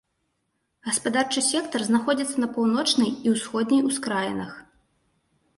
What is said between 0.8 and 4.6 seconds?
Гаспадарчы сектар знаходзіцца на паўночнай і ўсходняй ускраінах.